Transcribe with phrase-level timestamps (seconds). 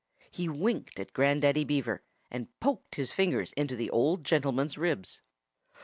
[0.31, 2.01] He winked at Grandaddy Beaver,
[2.31, 5.21] and poked his fingers into the old gentleman's ribs.